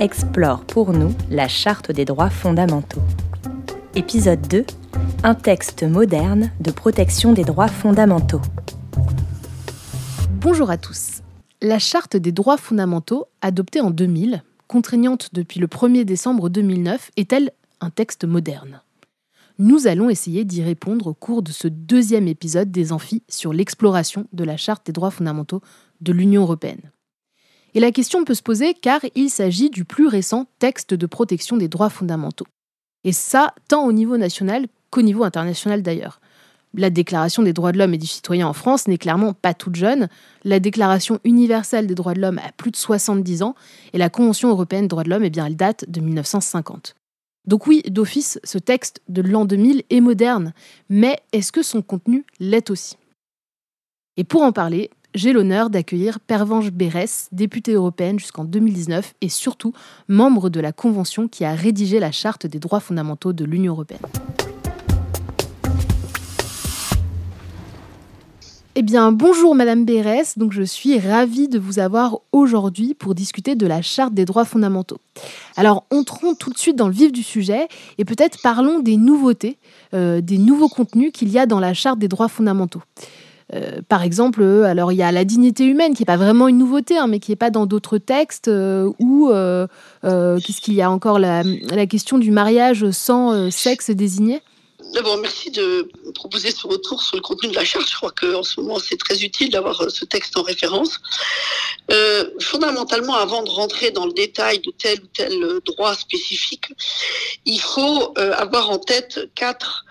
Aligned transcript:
explore 0.00 0.64
pour 0.64 0.92
nous 0.94 1.14
la 1.30 1.46
Charte 1.46 1.92
des 1.92 2.06
droits 2.06 2.30
fondamentaux. 2.30 3.02
Épisode 3.94 4.40
2 4.48 4.64
Un 5.22 5.34
texte 5.34 5.82
moderne 5.82 6.50
de 6.58 6.70
protection 6.70 7.34
des 7.34 7.44
droits 7.44 7.68
fondamentaux. 7.68 8.40
Bonjour 10.40 10.70
à 10.70 10.78
tous. 10.78 11.20
La 11.60 11.78
Charte 11.78 12.16
des 12.16 12.32
droits 12.32 12.56
fondamentaux, 12.56 13.26
adoptée 13.42 13.82
en 13.82 13.90
2000, 13.90 14.42
contraignante 14.68 15.34
depuis 15.34 15.60
le 15.60 15.66
1er 15.66 16.04
décembre 16.04 16.48
2009, 16.48 17.10
est-elle 17.18 17.50
un 17.82 17.90
texte 17.90 18.24
moderne? 18.24 18.80
Nous 19.58 19.86
allons 19.86 20.08
essayer 20.08 20.46
d'y 20.46 20.62
répondre 20.62 21.08
au 21.08 21.14
cours 21.14 21.42
de 21.42 21.52
ce 21.52 21.68
deuxième 21.68 22.26
épisode 22.26 22.70
des 22.70 22.92
Amphis 22.92 23.22
sur 23.28 23.52
l'exploration 23.52 24.26
de 24.32 24.44
la 24.44 24.56
Charte 24.56 24.86
des 24.86 24.92
droits 24.92 25.10
fondamentaux 25.10 25.60
de 26.00 26.12
l'Union 26.12 26.40
européenne. 26.40 26.90
Et 27.74 27.80
la 27.80 27.92
question 27.92 28.24
peut 28.24 28.34
se 28.34 28.42
poser 28.42 28.74
car 28.74 29.00
il 29.14 29.30
s'agit 29.30 29.70
du 29.70 29.84
plus 29.84 30.06
récent 30.06 30.46
texte 30.58 30.94
de 30.94 31.06
protection 31.06 31.56
des 31.56 31.68
droits 31.68 31.90
fondamentaux. 31.90 32.46
Et 33.04 33.12
ça, 33.12 33.54
tant 33.68 33.86
au 33.86 33.92
niveau 33.92 34.16
national 34.16 34.66
qu'au 34.90 35.02
niveau 35.02 35.24
international 35.24 35.82
d'ailleurs. 35.82 36.20
La 36.74 36.90
Déclaration 36.90 37.42
des 37.42 37.52
droits 37.52 37.72
de 37.72 37.78
l'homme 37.78 37.94
et 37.94 37.98
du 37.98 38.06
citoyen 38.06 38.46
en 38.46 38.52
France 38.52 38.86
n'est 38.86 38.98
clairement 38.98 39.32
pas 39.32 39.54
toute 39.54 39.74
jeune. 39.74 40.08
La 40.44 40.60
Déclaration 40.60 41.18
universelle 41.24 41.86
des 41.86 41.96
droits 41.96 42.14
de 42.14 42.20
l'homme 42.20 42.38
a 42.38 42.52
plus 42.52 42.70
de 42.70 42.76
70 42.76 43.42
ans 43.42 43.56
et 43.92 43.98
la 43.98 44.08
Convention 44.08 44.50
européenne 44.50 44.84
des 44.84 44.88
droits 44.88 45.02
de 45.02 45.10
l'homme, 45.10 45.24
eh 45.24 45.30
bien, 45.30 45.46
elle 45.46 45.56
date 45.56 45.84
de 45.88 46.00
1950. 46.00 46.94
Donc 47.46 47.66
oui, 47.66 47.82
d'office, 47.88 48.38
ce 48.44 48.58
texte 48.58 49.00
de 49.08 49.22
l'an 49.22 49.46
2000 49.46 49.82
est 49.90 50.00
moderne, 50.00 50.52
mais 50.88 51.18
est-ce 51.32 51.50
que 51.50 51.62
son 51.62 51.82
contenu 51.82 52.24
l'est 52.38 52.70
aussi? 52.70 52.96
Et 54.16 54.24
pour 54.24 54.42
en 54.42 54.52
parler, 54.52 54.90
j'ai 55.14 55.32
l'honneur 55.32 55.70
d'accueillir 55.70 56.20
Pervenche 56.20 56.70
Bérès, 56.70 57.28
députée 57.32 57.72
européenne 57.72 58.18
jusqu'en 58.18 58.44
2019 58.44 59.14
et 59.20 59.28
surtout 59.28 59.72
membre 60.08 60.50
de 60.50 60.60
la 60.60 60.72
Convention 60.72 61.28
qui 61.28 61.44
a 61.44 61.54
rédigé 61.54 61.98
la 61.98 62.12
Charte 62.12 62.46
des 62.46 62.58
droits 62.58 62.80
fondamentaux 62.80 63.32
de 63.32 63.44
l'Union 63.44 63.72
européenne. 63.72 64.00
Eh 68.76 68.82
bien, 68.82 69.10
bonjour 69.10 69.56
Madame 69.56 69.84
Bérès, 69.84 70.38
donc 70.38 70.52
je 70.52 70.62
suis 70.62 70.98
ravie 70.98 71.48
de 71.48 71.58
vous 71.58 71.80
avoir 71.80 72.20
aujourd'hui 72.30 72.94
pour 72.94 73.16
discuter 73.16 73.56
de 73.56 73.66
la 73.66 73.82
Charte 73.82 74.14
des 74.14 74.24
droits 74.24 74.44
fondamentaux. 74.44 74.98
Alors, 75.56 75.84
entrons 75.90 76.34
tout 76.34 76.50
de 76.50 76.56
suite 76.56 76.76
dans 76.76 76.86
le 76.86 76.94
vif 76.94 77.10
du 77.10 77.24
sujet 77.24 77.66
et 77.98 78.04
peut-être 78.04 78.40
parlons 78.42 78.78
des 78.78 78.96
nouveautés, 78.96 79.58
euh, 79.92 80.20
des 80.20 80.38
nouveaux 80.38 80.68
contenus 80.68 81.10
qu'il 81.12 81.30
y 81.30 81.38
a 81.38 81.46
dans 81.46 81.58
la 81.58 81.74
Charte 81.74 81.98
des 81.98 82.08
droits 82.08 82.28
fondamentaux. 82.28 82.80
Euh, 83.54 83.80
par 83.88 84.02
exemple, 84.02 84.42
euh, 84.42 84.64
alors 84.64 84.92
il 84.92 84.96
y 84.96 85.02
a 85.02 85.10
la 85.10 85.24
dignité 85.24 85.64
humaine 85.64 85.94
qui 85.94 86.02
n'est 86.02 86.06
pas 86.06 86.16
vraiment 86.16 86.48
une 86.48 86.58
nouveauté, 86.58 86.98
hein, 86.98 87.06
mais 87.08 87.18
qui 87.18 87.32
n'est 87.32 87.36
pas 87.36 87.50
dans 87.50 87.66
d'autres 87.66 87.98
textes, 87.98 88.48
euh, 88.48 88.90
ou 88.98 89.28
qu'est-ce 90.02 90.60
qu'il 90.60 90.74
y 90.74 90.82
a 90.82 90.90
encore 90.90 91.18
la, 91.18 91.42
la, 91.42 91.86
question 91.86 92.18
du 92.18 92.30
mariage 92.30 92.90
sans 92.90 93.50
sexe 93.50 93.90
désigné 93.90 94.42
D'abord, 94.94 95.18
merci 95.18 95.50
de 95.50 95.88
proposer 96.14 96.50
ce 96.50 96.66
retour 96.66 97.02
sur 97.02 97.16
le 97.16 97.22
contenu 97.22 97.48
de 97.50 97.54
la 97.54 97.64
charte. 97.64 97.88
Je 97.88 97.96
crois 97.96 98.12
qu'en 98.12 98.42
ce 98.42 98.60
moment, 98.60 98.78
c'est 98.78 98.96
très 98.96 99.22
utile 99.22 99.50
d'avoir 99.50 99.90
ce 99.90 100.04
texte 100.04 100.36
en 100.36 100.42
référence. 100.42 100.98
Euh, 101.90 102.30
fondamentalement, 102.40 103.14
avant 103.14 103.42
de 103.42 103.50
rentrer 103.50 103.90
dans 103.90 104.06
le 104.06 104.12
détail 104.12 104.58
de 104.60 104.70
tel 104.70 105.00
ou 105.00 105.06
tel 105.06 105.60
droit 105.64 105.94
spécifique, 105.94 106.66
il 107.44 107.60
faut 107.60 108.14
euh, 108.18 108.32
avoir 108.34 108.70
en 108.70 108.78
tête 108.78 109.20
quatre 109.34 109.84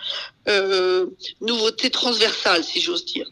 euh, 0.47 1.05
nouveautés 1.41 1.89
transversales, 1.89 2.63
si 2.63 2.81
j'ose 2.81 3.05
dire. 3.05 3.27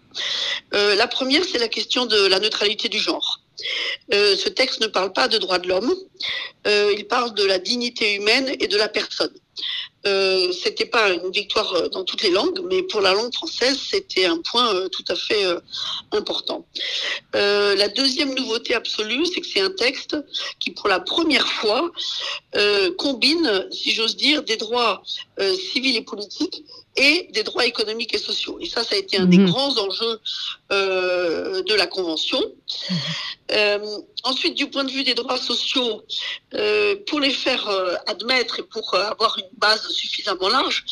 Euh, 0.73 0.95
la 0.95 1.07
première, 1.07 1.43
c'est 1.43 1.59
la 1.59 1.67
question 1.67 2.05
de 2.05 2.27
la 2.27 2.39
neutralité 2.39 2.89
du 2.89 2.99
genre. 2.99 3.41
Euh, 4.13 4.35
ce 4.35 4.49
texte 4.49 4.81
ne 4.81 4.87
parle 4.87 5.13
pas 5.13 5.27
de 5.27 5.37
droits 5.37 5.59
de 5.59 5.67
l'homme, 5.67 5.93
euh, 6.67 6.93
il 6.95 7.07
parle 7.07 7.33
de 7.33 7.43
la 7.43 7.59
dignité 7.59 8.15
humaine 8.15 8.55
et 8.59 8.67
de 8.67 8.77
la 8.77 8.87
personne. 8.87 9.33
Euh, 10.07 10.51
c'était 10.53 10.85
pas 10.85 11.11
une 11.11 11.31
victoire 11.31 11.73
euh, 11.73 11.89
dans 11.89 12.03
toutes 12.03 12.23
les 12.23 12.29
langues, 12.29 12.61
mais 12.69 12.81
pour 12.83 13.01
la 13.01 13.13
langue 13.13 13.33
française, 13.33 13.77
c'était 13.91 14.25
un 14.25 14.37
point 14.37 14.73
euh, 14.73 14.87
tout 14.87 15.03
à 15.09 15.15
fait 15.15 15.45
euh, 15.45 15.59
important. 16.11 16.65
la 17.33 17.87
deuxième 17.89 18.33
nouveauté 18.33 18.73
absolue, 18.73 19.25
c'est 19.25 19.41
que 19.41 19.47
c'est 19.47 19.59
un 19.59 19.71
texte 19.71 20.15
qui, 20.59 20.71
pour 20.71 20.87
la 20.87 20.99
première 20.99 21.47
fois, 21.47 21.91
combine, 22.97 23.67
si 23.71 23.91
j'ose 23.91 24.15
dire, 24.15 24.43
des 24.43 24.57
droits 24.57 25.03
civils 25.39 25.95
et 25.95 26.01
politiques 26.01 26.63
et 26.97 27.29
des 27.31 27.43
droits 27.43 27.65
économiques 27.65 28.13
et 28.15 28.17
sociaux. 28.17 28.57
Et 28.59 28.67
ça, 28.67 28.83
ça 28.83 28.95
a 28.95 28.97
été 28.97 29.17
un 29.17 29.25
mmh. 29.25 29.29
des 29.29 29.37
mhm. 29.37 29.49
grands 29.51 29.77
enjeux 29.77 30.19
euh, 30.71 31.61
de 31.61 31.73
la 31.75 31.85
Convention. 31.85 32.41
Euh, 33.51 33.97
ensuite, 34.23 34.55
du 34.55 34.67
point 34.69 34.83
de 34.83 34.91
vue 34.91 35.03
des 35.03 35.13
droits 35.13 35.37
sociaux, 35.37 36.03
euh, 36.55 36.95
pour 37.05 37.19
les 37.19 37.29
faire 37.29 37.69
euh, 37.69 37.95
admettre 38.07 38.59
et 38.59 38.63
pour 38.63 38.95
euh, 38.95 39.03
avoir 39.03 39.37
une 39.37 39.57
base 39.57 39.87
suffisamment 39.89 40.49
large, 40.49 40.85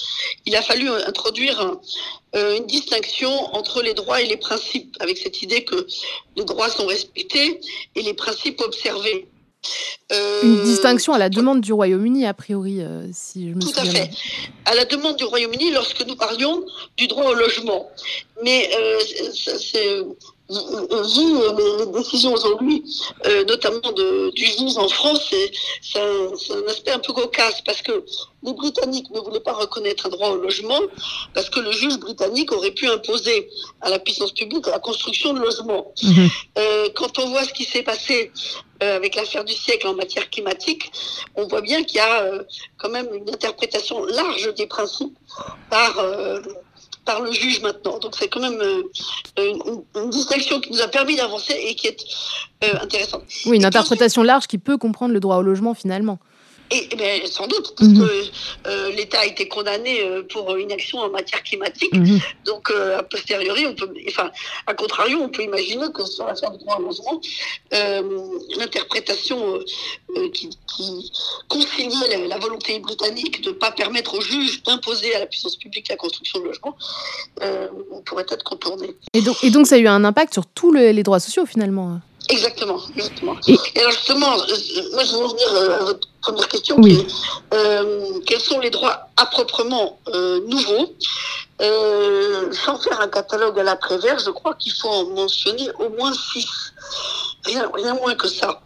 il 0.46 0.56
a 0.56 0.62
fallu 0.62 0.90
introduire 0.90 1.78
euh, 2.36 2.58
une 2.58 2.68
distinction 2.68 3.32
entre 3.56 3.82
les 3.82 3.96
droits 3.96 4.22
et 4.22 4.28
les 4.28 4.38
principes, 4.38 4.96
avec 5.00 5.18
cette 5.18 5.42
idée 5.42 5.64
que 5.64 5.88
les 6.36 6.46
droits 6.46 6.70
sont 6.70 6.86
respectés 6.86 7.60
et 7.96 8.02
les 8.04 8.14
principes 8.14 8.62
observés. 8.62 9.28
Euh, 10.12 10.42
Une 10.44 10.64
distinction 10.64 11.14
à 11.14 11.18
la 11.18 11.30
demande 11.30 11.62
du 11.62 11.74
Royaume-Uni, 11.74 12.26
a 12.26 12.34
priori, 12.34 12.82
euh, 12.82 13.08
si 13.12 13.50
je 13.50 13.56
me 13.56 13.60
Tout 13.60 13.70
souviens. 13.70 13.84
Tout 13.84 13.90
à 13.90 13.92
fait. 13.92 14.10
À 14.66 14.76
la 14.76 14.86
demande 14.86 15.16
du 15.16 15.24
Royaume-Uni, 15.24 15.72
lorsque 15.72 16.06
nous 16.06 16.16
parlions 16.16 16.64
du 16.98 17.08
droit 17.08 17.26
au 17.26 17.34
logement. 17.34 17.90
Mais 18.44 18.70
euh, 18.80 19.00
c'est 19.34 20.02
vu 20.50 20.58
les, 21.58 21.86
les, 21.86 21.92
décisions 21.92 22.34
aujourd'hui, 22.34 22.84
euh, 23.26 23.44
notamment 23.46 23.92
de, 23.92 24.32
du 24.32 24.46
juge 24.46 24.78
en 24.78 24.88
France, 24.88 25.34
c'est 25.82 26.00
un, 26.00 26.58
un, 26.58 26.70
aspect 26.70 26.92
un 26.92 27.00
peu 27.00 27.14
cocasse 27.14 27.62
parce 27.62 27.82
que 27.82 28.04
les 28.44 28.54
Britanniques 28.54 29.10
ne 29.12 29.20
voulaient 29.20 29.40
pas 29.40 29.54
reconnaître 29.54 30.06
un 30.06 30.10
droit 30.10 30.30
au 30.30 30.38
logement 30.38 30.80
parce 31.34 31.50
que 31.50 31.60
le 31.60 31.72
juge 31.72 31.98
britannique 32.00 32.52
aurait 32.52 32.72
pu 32.72 32.88
imposer 32.88 33.50
à 33.82 33.90
la 33.90 33.98
puissance 33.98 34.34
publique 34.34 34.68
la 34.68 34.80
construction 34.80 35.34
de 35.34 35.40
logements. 35.40 35.94
Mmh. 36.04 36.28
Euh, 36.60 36.90
quand 36.96 37.18
on 37.20 37.30
voit 37.30 37.44
ce 37.44 37.54
qui 37.54 37.64
s'est 37.64 37.84
passé 37.84 38.32
euh, 38.84 38.98
avec 38.98 39.16
l'affaire 39.16 39.46
du 39.46 39.54
siècle 39.54 39.88
en 39.88 39.94
matière 39.94 40.30
climatique, 40.30 40.92
on 41.36 41.48
voit 41.48 41.62
bien 41.62 41.84
qu'il 41.84 41.96
y 41.98 42.02
a 42.02 42.24
euh, 42.24 42.44
quand 42.78 42.90
même 42.90 43.08
une 43.14 43.30
interprétation 43.30 44.04
large 44.04 44.54
des 44.56 44.68
principes 44.68 45.18
par 45.70 45.98
euh, 46.00 46.42
par 47.06 47.22
le 47.22 47.32
juge 47.32 47.62
maintenant. 47.62 48.00
Donc 48.00 48.16
c'est 48.18 48.28
quand 48.28 48.42
même 48.42 48.60
euh, 48.60 48.84
une, 49.38 49.84
une, 49.96 50.10
distinction 50.10 50.60
qui 50.60 50.72
nous 50.72 50.82
a 50.82 50.88
permis 50.88 51.16
d'avancer 51.16 51.54
et 51.54 51.76
qui 51.76 51.88
est 51.88 52.04
euh, 52.64 52.80
intéressante. 52.82 53.24
Oui, 53.46 53.58
une 53.58 53.66
interprétation 53.66 54.24
large 54.24 54.48
qui 54.48 54.58
peut 54.58 54.78
comprendre 54.78 55.14
le 55.14 55.20
droit 55.20 55.38
au 55.38 55.42
logement 55.42 55.74
finalement. 55.74 56.20
Et, 56.72 56.88
et 56.92 56.96
bien, 56.96 57.20
sans 57.26 57.48
doute, 57.48 57.74
parce 57.78 57.90
mmh. 57.90 58.00
que 58.00 58.24
euh, 58.68 58.92
l'État 58.92 59.20
a 59.20 59.26
été 59.26 59.48
condamné 59.48 60.02
euh, 60.02 60.24
pour 60.24 60.58
inaction 60.58 61.00
en 61.00 61.10
matière 61.10 61.44
climatique. 61.44 61.94
Mmh. 61.94 62.18
Donc, 62.46 62.72
euh, 62.72 62.98
a 62.98 63.04
posteriori, 63.04 63.68
on 63.68 63.76
peut, 63.76 63.94
enfin, 64.08 64.32
à 64.66 64.74
contrario, 64.74 65.20
on 65.22 65.30
peut 65.30 65.44
imaginer 65.44 65.86
que 65.94 66.04
sur 66.06 66.26
l'affaire 66.26 66.52
du 66.52 66.58
droit 66.60 66.78
au 66.78 66.84
logement, 66.84 67.22
l'interprétation 68.58 69.60
qui, 70.34 70.50
qui 70.50 71.12
conciliait 71.48 72.18
la, 72.18 72.28
la, 72.28 72.38
volonté 72.38 72.80
britannique 72.80 73.42
de 73.42 73.50
ne 73.50 73.56
pas 73.56 73.72
permettre 73.72 74.16
aux 74.16 74.22
juges 74.22 74.64
d'imposer 74.64 75.14
à 75.16 75.20
la 75.20 75.26
puissance 75.26 75.58
publique 75.58 75.88
la 75.90 75.98
construction 75.98 76.40
de 76.40 76.46
logements 76.46 76.78
pourrait 78.06 78.26
être 78.30 78.44
contournée. 78.44 78.96
Et 79.14 79.22
donc, 79.22 79.44
et 79.44 79.50
donc, 79.50 79.68
ça 79.68 79.76
a 79.76 79.78
eu 79.78 79.88
un 79.88 80.04
impact 80.04 80.34
sur 80.34 80.46
tous 80.46 80.72
les, 80.72 80.94
les 80.94 81.04
droits 81.04 81.20
sociaux 81.20 81.46
finalement 81.46 82.00
Exactement, 82.30 82.80
exactement. 82.96 83.36
Et, 83.48 83.54
et 83.76 83.80
alors 83.80 83.92
justement, 83.92 84.30
moi 84.30 85.04
je 85.04 85.12
veux 85.12 85.26
revenir 85.26 85.74
à 85.80 85.84
votre 85.86 86.08
première 86.22 86.48
question, 86.48 86.76
oui. 86.80 86.96
qui 86.96 87.02
est, 87.02 87.08
euh, 87.54 88.20
quels 88.26 88.40
sont 88.40 88.60
les 88.60 88.70
droits 88.70 89.10
à 89.18 89.26
proprement 89.28 90.00
euh, 90.14 90.40
nouveaux 90.48 90.94
euh, 91.62 92.52
Sans 92.52 92.78
faire 92.80 93.00
un 93.02 93.08
catalogue 93.08 93.60
à 93.60 93.64
l'après-vert, 93.64 94.20
je 94.20 94.32
crois 94.32 94.56
qu'il 94.56 94.74
faut 94.74 94.90
en 94.90 95.06
mentionner 95.10 95.68
au 95.80 95.90
moins 95.90 96.14
six. 96.14 96.48
Rien, 97.46 97.70
rien 97.74 97.94
moins 97.94 98.16
que 98.16 98.28
ça. 98.28 98.62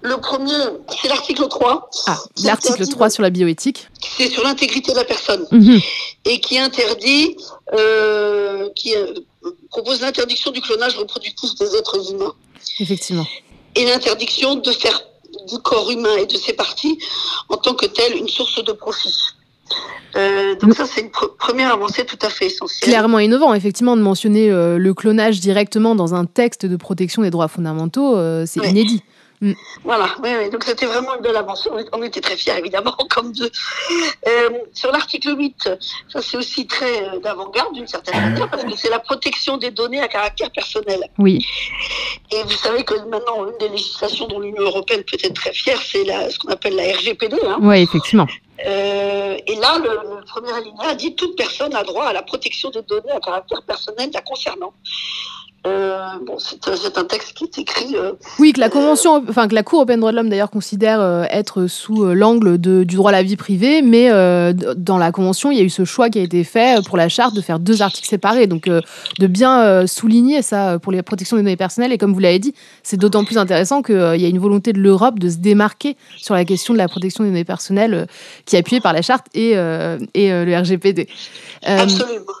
Le 0.00 0.16
premier, 0.16 0.56
c'est 1.00 1.08
l'article 1.08 1.48
3. 1.48 1.90
Ah, 2.06 2.18
l'article 2.42 2.86
3 2.88 3.10
sur 3.10 3.22
la 3.22 3.28
bioéthique. 3.28 3.88
C'est 4.16 4.30
sur 4.30 4.42
l'intégrité 4.42 4.92
de 4.92 4.96
la 4.96 5.04
personne. 5.04 5.46
Mhm. 5.50 5.80
Et 6.24 6.40
qui 6.40 6.58
interdit, 6.58 7.36
euh, 7.74 8.70
qui 8.74 8.96
euh, 8.96 9.12
propose 9.72 10.00
l'interdiction 10.02 10.52
du 10.52 10.60
clonage 10.60 10.96
reproductif 10.96 11.54
des 11.56 11.74
êtres 11.74 12.12
humains. 12.12 12.34
Effectivement. 12.78 13.26
Et 13.74 13.84
l'interdiction 13.86 14.54
de 14.54 14.70
faire 14.70 15.02
du 15.48 15.58
corps 15.58 15.90
humain 15.90 16.16
et 16.18 16.26
de 16.26 16.36
ses 16.36 16.52
parties 16.52 16.98
en 17.48 17.56
tant 17.56 17.74
que 17.74 17.86
telle 17.86 18.16
une 18.16 18.28
source 18.28 18.62
de 18.62 18.72
profit. 18.72 19.14
Euh, 20.14 20.54
donc 20.56 20.74
ça, 20.74 20.84
c'est 20.84 21.00
une 21.00 21.10
première 21.10 21.72
avancée 21.72 22.04
tout 22.04 22.18
à 22.20 22.28
fait 22.28 22.46
essentielle. 22.46 22.90
Clairement 22.90 23.18
innovant, 23.18 23.54
effectivement, 23.54 23.96
de 23.96 24.02
mentionner 24.02 24.50
euh, 24.50 24.76
le 24.76 24.94
clonage 24.94 25.40
directement 25.40 25.94
dans 25.94 26.14
un 26.14 26.26
texte 26.26 26.66
de 26.66 26.76
protection 26.76 27.22
des 27.22 27.30
droits 27.30 27.48
fondamentaux, 27.48 28.16
euh, 28.16 28.44
c'est 28.46 28.60
inédit. 28.66 29.02
Mm. 29.42 29.52
Voilà, 29.82 30.06
oui, 30.22 30.30
oui. 30.38 30.50
donc 30.50 30.62
c'était 30.62 30.86
vraiment 30.86 31.16
une 31.16 31.22
belle 31.22 31.36
avancée. 31.36 31.68
On 31.92 32.02
était 32.02 32.20
très 32.20 32.36
fiers, 32.36 32.56
évidemment, 32.56 32.96
comme 33.10 33.32
deux. 33.32 33.50
sur 34.72 34.92
l'article 34.92 35.36
8, 35.36 35.70
ça 36.08 36.22
c'est 36.22 36.36
aussi 36.36 36.66
très 36.66 37.18
d'avant-garde 37.18 37.74
d'une 37.74 37.88
certaine 37.88 38.20
manière, 38.20 38.48
parce 38.48 38.62
que 38.62 38.76
c'est 38.76 38.88
la 38.88 39.00
protection 39.00 39.56
des 39.56 39.72
données 39.72 40.00
à 40.00 40.06
caractère 40.06 40.50
personnel. 40.52 41.00
Oui. 41.18 41.44
Et 42.30 42.42
vous 42.44 42.50
savez 42.50 42.84
que 42.84 42.94
maintenant, 43.08 43.44
une 43.46 43.58
des 43.58 43.68
législations 43.68 44.28
dont 44.28 44.38
l'Union 44.38 44.62
européenne 44.62 45.02
peut 45.02 45.18
être 45.20 45.34
très 45.34 45.52
fière, 45.52 45.80
c'est 45.82 46.04
ce 46.04 46.38
qu'on 46.38 46.52
appelle 46.52 46.76
la 46.76 46.84
RGPD. 46.84 47.36
Hein. 47.44 47.58
Oui, 47.60 47.80
effectivement. 47.80 48.28
Euh, 48.66 49.36
et 49.46 49.54
là, 49.56 49.78
le, 49.78 50.24
premier 50.26 50.52
alinéa 50.52 50.94
dit 50.94 51.14
toute 51.14 51.36
personne 51.36 51.74
a 51.74 51.82
droit 51.82 52.06
à 52.06 52.12
la 52.12 52.22
protection 52.22 52.70
des 52.70 52.82
données 52.82 53.10
à 53.12 53.20
caractère 53.20 53.62
personnel 53.62 54.10
la 54.12 54.20
concernant. 54.20 54.72
Euh, 55.64 56.00
bon, 56.26 56.38
c'est 56.40 56.98
un 56.98 57.04
texte 57.04 57.34
qui 57.34 57.44
est 57.44 57.58
écrit. 57.58 57.94
Euh, 57.94 58.14
oui, 58.40 58.52
que 58.52 58.58
la 58.58 58.68
convention, 58.68 59.22
enfin 59.28 59.46
que 59.46 59.54
la 59.54 59.62
Cour 59.62 59.78
européenne 59.78 59.98
des 59.98 60.00
droits 60.00 60.10
de 60.10 60.16
l'homme 60.16 60.28
d'ailleurs 60.28 60.50
considère 60.50 61.00
être 61.30 61.68
sous 61.68 62.04
l'angle 62.04 62.58
du 62.58 62.96
droit 62.96 63.10
à 63.10 63.12
la 63.12 63.22
vie 63.22 63.36
privée, 63.36 63.80
mais 63.80 64.10
dans 64.76 64.98
la 64.98 65.12
convention, 65.12 65.52
il 65.52 65.58
y 65.58 65.60
a 65.60 65.64
eu 65.64 65.70
ce 65.70 65.84
choix 65.84 66.10
qui 66.10 66.18
a 66.18 66.22
été 66.22 66.42
fait 66.42 66.84
pour 66.84 66.96
la 66.96 67.08
charte 67.08 67.36
de 67.36 67.40
faire 67.40 67.60
deux 67.60 67.80
articles 67.80 68.08
séparés, 68.08 68.48
donc 68.48 68.68
de 68.68 69.26
bien 69.28 69.86
souligner 69.86 70.42
ça 70.42 70.80
pour 70.80 70.90
la 70.90 71.04
protection 71.04 71.36
des 71.36 71.44
données 71.44 71.56
personnelles. 71.56 71.92
Et 71.92 71.98
comme 71.98 72.12
vous 72.12 72.18
l'avez 72.18 72.40
dit, 72.40 72.54
c'est 72.82 72.96
d'autant 72.96 73.24
plus 73.24 73.38
intéressant 73.38 73.82
qu'il 73.82 73.94
y 73.94 74.24
a 74.24 74.28
une 74.28 74.40
volonté 74.40 74.72
de 74.72 74.80
l'Europe 74.80 75.20
de 75.20 75.28
se 75.28 75.36
démarquer 75.36 75.96
sur 76.16 76.34
la 76.34 76.44
question 76.44 76.74
de 76.74 76.78
la 76.78 76.88
protection 76.88 77.22
des 77.22 77.30
données 77.30 77.44
personnelles, 77.44 78.08
qui 78.46 78.51
est 78.56 78.58
appuyée 78.58 78.80
par 78.80 78.92
la 78.92 79.02
charte 79.02 79.26
et, 79.34 79.52
et 79.52 80.30
le 80.30 80.56
RGPD. 80.56 81.08
Absolument. 81.62 82.32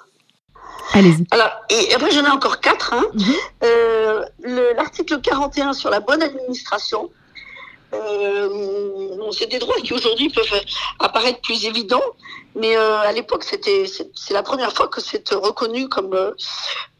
Allez-y. 0.94 1.26
Alors, 1.30 1.50
et 1.70 1.94
après, 1.94 2.10
j'en 2.10 2.24
ai 2.24 2.30
encore 2.30 2.60
quatre. 2.60 2.92
Hein. 2.92 3.04
Mhm. 3.14 3.34
Euh, 3.64 4.24
l'article 4.76 5.20
41 5.20 5.72
sur 5.72 5.90
la 5.90 6.00
bonne 6.00 6.22
administration. 6.22 7.10
Euh, 7.94 8.48
c'est 9.32 9.50
des 9.50 9.58
droits 9.58 9.76
qui 9.82 9.94
aujourd'hui 9.94 10.28
peuvent 10.28 10.60
apparaître 10.98 11.40
plus 11.40 11.64
évidents, 11.64 12.02
mais 12.54 12.76
euh, 12.76 12.98
à 12.98 13.12
l'époque, 13.12 13.44
c'était 13.44 13.86
c'est 13.86 14.34
la 14.34 14.42
première 14.42 14.72
fois 14.72 14.88
que 14.88 15.00
c'est 15.00 15.32
reconnu 15.32 15.88
comme 15.88 16.34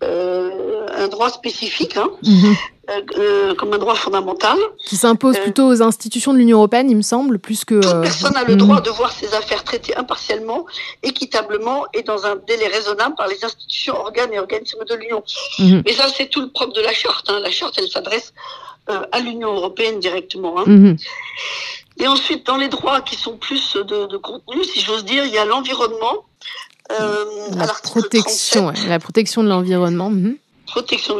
un 0.00 1.08
droit 1.08 1.30
spécifique. 1.30 1.96
Hein. 1.96 2.10
Mhm. 2.22 2.56
Euh, 2.90 3.54
comme 3.54 3.72
un 3.72 3.78
droit 3.78 3.94
fondamental. 3.94 4.58
Qui 4.84 4.96
s'impose 4.96 5.36
euh, 5.36 5.42
plutôt 5.42 5.68
aux 5.68 5.82
institutions 5.82 6.32
de 6.32 6.38
l'Union 6.38 6.58
européenne, 6.58 6.90
il 6.90 6.96
me 6.96 7.02
semble, 7.02 7.38
plus 7.38 7.64
que... 7.64 7.80
Toute 7.80 8.02
personne 8.02 8.36
a 8.36 8.42
le 8.42 8.56
droit 8.56 8.80
de 8.80 8.90
voir 8.90 9.12
ses 9.12 9.34
affaires 9.34 9.62
traitées 9.62 9.96
impartialement, 9.96 10.66
équitablement 11.04 11.84
et 11.94 12.02
dans 12.02 12.26
un 12.26 12.34
délai 12.34 12.66
raisonnable 12.66 13.14
par 13.14 13.28
les 13.28 13.44
institutions, 13.44 13.94
organes 13.94 14.32
et 14.32 14.40
organismes 14.40 14.84
de 14.84 14.94
l'Union. 14.96 15.22
Mhm. 15.60 15.82
Mais 15.86 15.92
ça, 15.92 16.08
c'est 16.08 16.26
tout 16.26 16.40
le 16.40 16.50
propre 16.50 16.72
de 16.72 16.80
la 16.80 16.92
charte. 16.92 17.30
Hein. 17.30 17.38
La 17.38 17.52
charte, 17.52 17.76
elle 17.78 17.88
s'adresse 17.88 18.34
euh, 18.34 18.71
à 18.88 19.20
l'Union 19.20 19.52
européenne 19.55 20.00
directement. 20.00 20.58
Hein. 20.58 20.64
Mhm. 20.67 20.96
Et 21.99 22.06
ensuite, 22.06 22.46
dans 22.46 22.56
les 22.56 22.69
droits 22.69 23.00
qui 23.00 23.17
sont 23.17 23.37
plus 23.37 23.76
de, 23.76 24.17
contenu, 24.17 24.64
si 24.64 24.81
j'ose 24.81 25.05
dire, 25.05 25.25
il 25.25 25.32
y 25.32 25.38
a 25.38 25.44
l'environnement. 25.44 26.25
la 26.90 27.67
protection, 27.82 28.73
la 28.88 28.99
protection 28.99 29.43
de 29.43 29.49
l'environnement. 29.49 30.11
Mhm 30.11 30.37
protection 30.73 31.19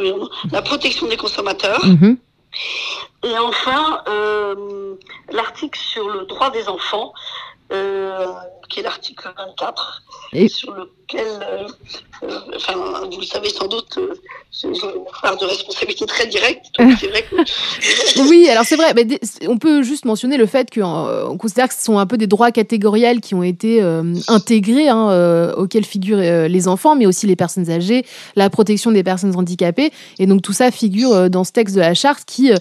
la 0.51 0.61
protection 0.61 1.07
des 1.07 1.17
consommateurs. 1.17 1.85
Mhm. 1.85 2.17
Et 3.23 3.37
enfin, 3.37 4.01
euh, 4.07 4.95
l'article 5.31 5.79
sur 5.79 6.09
le 6.09 6.25
droit 6.25 6.49
des 6.51 6.67
enfants, 6.67 7.13
euh, 7.71 8.27
qui 8.69 8.79
est 8.79 8.83
l'article 8.83 9.29
24, 9.37 10.03
et... 10.33 10.47
sur 10.47 10.73
lequel, 10.73 11.25
euh, 11.27 11.67
euh, 12.23 12.39
enfin, 12.55 12.73
vous 13.11 13.19
le 13.19 13.25
savez 13.25 13.49
sans 13.49 13.67
doute, 13.67 13.97
euh, 13.97 14.13
j'ai 14.51 14.67
une 14.67 14.75
part 15.21 15.37
de 15.37 15.45
responsabilité 15.45 16.05
très 16.05 16.27
directe. 16.27 16.67
c'est 16.77 17.07
vrai 17.07 17.23
que... 17.23 18.21
oui, 18.29 18.47
alors 18.49 18.63
c'est 18.65 18.75
vrai, 18.75 18.93
mais 18.93 19.07
on 19.47 19.57
peut 19.57 19.83
juste 19.83 20.05
mentionner 20.05 20.37
le 20.37 20.45
fait 20.45 20.73
qu'on 20.73 21.37
considère 21.37 21.67
que 21.67 21.73
ce 21.73 21.83
sont 21.83 21.97
un 21.97 22.05
peu 22.05 22.17
des 22.17 22.27
droits 22.27 22.51
catégoriels 22.51 23.19
qui 23.19 23.35
ont 23.35 23.43
été 23.43 23.81
intégrés, 24.27 24.89
hein, 24.89 25.53
auxquels 25.57 25.85
figurent 25.85 26.47
les 26.47 26.67
enfants, 26.67 26.95
mais 26.95 27.05
aussi 27.05 27.25
les 27.25 27.35
personnes 27.35 27.69
âgées, 27.69 28.05
la 28.35 28.49
protection 28.49 28.91
des 28.91 29.03
personnes 29.03 29.35
handicapées. 29.35 29.91
Et 30.19 30.27
donc 30.27 30.41
tout 30.41 30.53
ça 30.53 30.71
figure 30.71 31.29
dans 31.29 31.43
ce 31.43 31.51
texte 31.51 31.75
de 31.75 31.81
la 31.81 31.93
charte 31.93 32.23
qui, 32.25 32.51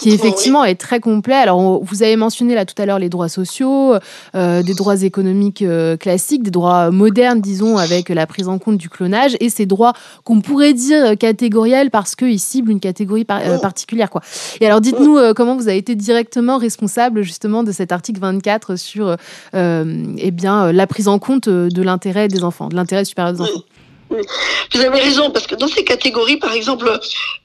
qui 0.00 0.10
effectivement 0.10 0.64
est 0.64 0.76
très 0.76 1.00
complet. 1.00 1.34
Alors 1.34 1.82
vous 1.82 2.02
avez 2.02 2.16
mentionné 2.16 2.54
là 2.54 2.64
tout 2.64 2.80
à 2.80 2.86
l'heure 2.86 3.00
les 3.00 3.08
droits 3.08 3.28
sociaux, 3.28 3.94
des 4.34 4.74
droits 4.74 5.02
économiques 5.02 5.59
euh, 5.62 5.96
classiques, 5.96 6.42
des 6.42 6.50
droits 6.50 6.90
modernes, 6.90 7.40
disons, 7.40 7.76
avec 7.76 8.08
la 8.08 8.26
prise 8.26 8.48
en 8.48 8.58
compte 8.58 8.76
du 8.76 8.88
clonage, 8.88 9.36
et 9.40 9.50
ces 9.50 9.66
droits 9.66 9.92
qu'on 10.24 10.40
pourrait 10.40 10.74
dire 10.74 11.16
catégoriels 11.18 11.90
parce 11.90 12.14
qu'ils 12.14 12.40
ciblent 12.40 12.70
une 12.70 12.80
catégorie 12.80 13.26
euh, 13.30 13.58
particulière. 13.58 14.10
Quoi. 14.10 14.22
Et 14.60 14.66
alors, 14.66 14.80
dites-nous 14.80 15.18
euh, 15.18 15.32
comment 15.34 15.56
vous 15.56 15.68
avez 15.68 15.78
été 15.78 15.94
directement 15.94 16.58
responsable 16.58 17.22
justement 17.22 17.62
de 17.62 17.72
cet 17.72 17.92
article 17.92 18.20
24 18.20 18.76
sur 18.76 19.16
eh 19.54 20.30
bien, 20.30 20.72
la 20.72 20.86
prise 20.86 21.08
en 21.08 21.18
compte 21.18 21.48
de 21.48 21.82
l'intérêt 21.82 22.28
des 22.28 22.44
enfants, 22.44 22.68
de 22.68 22.76
l'intérêt 22.76 23.04
supérieur 23.04 23.34
des 23.34 23.40
enfants? 23.40 23.64
Vous 24.10 24.80
avez 24.80 25.00
raison, 25.00 25.30
parce 25.30 25.46
que 25.46 25.54
dans 25.54 25.68
ces 25.68 25.84
catégories, 25.84 26.36
par 26.36 26.52
exemple, 26.52 26.98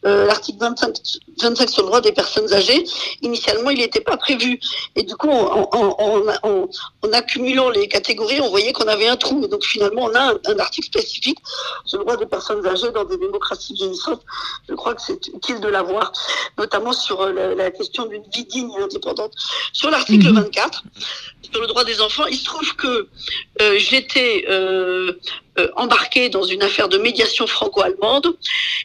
euh, 0.05 0.25
l'article 0.25 0.57
25, 0.59 0.95
25, 1.41 1.69
sur 1.69 1.83
le 1.83 1.87
droit 1.87 2.01
des 2.01 2.11
personnes 2.11 2.51
âgées, 2.53 2.83
initialement, 3.21 3.69
il 3.69 3.77
n'était 3.77 4.01
pas 4.01 4.17
prévu. 4.17 4.59
Et 4.95 5.03
du 5.03 5.15
coup, 5.15 5.29
en, 5.29 5.69
en, 5.71 6.23
en, 6.43 7.13
accumulant 7.13 7.69
les 7.69 7.87
catégories, 7.87 8.41
on 8.41 8.49
voyait 8.49 8.73
qu'on 8.73 8.87
avait 8.87 9.07
un 9.07 9.15
trou. 9.15 9.45
Donc, 9.47 9.63
finalement, 9.63 10.05
on 10.05 10.15
a 10.15 10.33
un, 10.33 10.59
article 10.59 10.87
spécifique 10.87 11.37
sur 11.85 11.99
le 11.99 12.05
droit 12.05 12.17
des 12.17 12.25
personnes 12.25 12.65
âgées 12.65 12.91
dans 12.91 13.05
des 13.05 13.17
démocraties 13.17 13.73
vieillissantes. 13.75 14.21
Je 14.67 14.73
crois 14.73 14.95
que 14.95 15.01
c'est 15.01 15.27
utile 15.27 15.59
de 15.59 15.67
l'avoir, 15.67 16.11
notamment 16.57 16.93
sur 16.93 17.21
euh, 17.21 17.53
la, 17.55 17.71
question 17.71 18.05
d'une 18.07 18.23
vie 18.33 18.45
digne 18.45 18.71
et 18.79 18.81
indépendante. 18.81 19.33
Sur 19.73 19.91
l'article 19.91 20.33
24, 20.33 20.83
mhm. 20.83 20.91
sur 21.51 21.61
le 21.61 21.67
droit 21.67 21.83
des 21.83 22.01
enfants, 22.01 22.25
il 22.25 22.37
se 22.37 22.45
trouve 22.45 22.75
que 22.75 23.07
euh, 23.61 23.77
j'étais 23.77 24.45
euh, 24.49 25.13
euh, 25.57 25.69
embarqué 25.77 26.27
dans 26.27 26.43
une 26.43 26.63
affaire 26.63 26.89
de 26.89 26.97
médiation 26.97 27.47
franco-allemande 27.47 28.35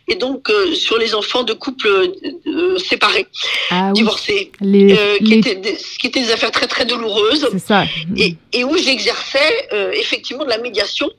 et 0.06 0.14
donc 0.14 0.48
euh, 0.50 0.72
sur 0.72 0.98
les 0.98 1.16
enfants 1.16 1.42
de 1.42 1.52
couples 1.52 1.88
euh, 1.88 2.78
séparés, 2.78 3.26
ah 3.70 3.90
divorcés, 3.92 4.52
qui, 4.60 5.34
Étaient 5.34 5.56
des, 5.56 5.76
qui 5.98 6.06
étaient 6.06 6.22
des 6.22 6.30
affaires 6.30 6.52
très 6.52 6.68
très 6.68 6.84
douloureuses 6.84 7.48
ça. 7.58 7.86
Et, 8.16 8.36
et, 8.52 8.62
où 8.62 8.76
j'exerçais 8.76 9.68
effectivement 9.94 10.44
de 10.44 10.48
la 10.48 10.58
médiation 10.58 11.10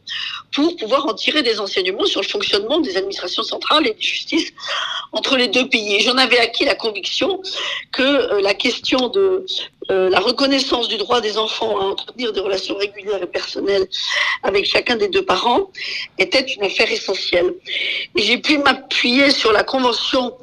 pour 0.54 0.78
pouvoir 0.78 1.06
en 1.06 1.14
tirer 1.14 1.44
des 1.44 1.60
enseignements 1.60 2.06
sur 2.06 2.22
le 2.22 2.28
fonctionnement 2.28 2.80
des 2.80 2.96
administrations 2.96 3.44
centrales 3.44 3.86
et 3.88 3.94
des 3.94 4.02
justices 4.02 4.54
entre 5.12 5.36
les 5.36 5.50
deux 5.50 5.68
pays. 5.68 5.96
Et 5.96 6.00
j'en 6.00 6.16
avais 6.16 6.40
acquis 6.40 6.64
la 6.64 6.76
conviction 6.76 7.42
que 7.92 8.42
la 8.42 8.54
question 8.54 9.10
de 9.10 9.46
la 9.90 10.20
reconnaissance 10.20 10.88
du 10.88 10.98
droit 10.98 11.22
des 11.22 11.38
enfants 11.38 11.78
à 11.80 11.84
entretenir 11.84 12.32
des 12.32 12.40
relations 12.40 12.78
régulières 12.78 13.22
et 13.22 13.28
personnelles 13.28 13.88
avec 14.44 14.66
chacun 14.66 14.96
des 14.96 15.08
deux 15.08 15.26
parents 15.26 15.70
était 16.18 16.42
une 16.42 16.64
affaire 16.64 16.92
essentielle. 16.92 17.54
J'ai 18.16 18.38
pu 18.38 18.58
m'appuyer 18.58 19.32
sur 19.32 19.52
la 19.52 19.64
convention 19.64 20.34